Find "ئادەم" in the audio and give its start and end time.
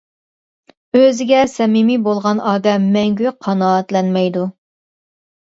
2.53-2.89